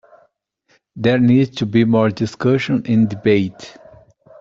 There 0.95 1.19
needs 1.19 1.55
to 1.57 1.67
be 1.67 1.85
more 1.85 2.09
discussion 2.09 2.81
and 2.87 3.07
debate. 3.07 3.77